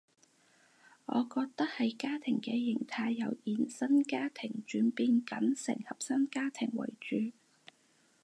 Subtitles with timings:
[1.05, 7.31] 我覺得係家庭嘅型態由延伸家庭轉變緊成核心家庭為主